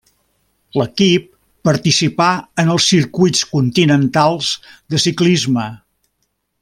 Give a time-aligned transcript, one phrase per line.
[0.79, 1.27] L'equip
[1.69, 2.29] participà
[2.63, 4.51] en els Circuits continentals
[4.95, 5.69] de ciclisme.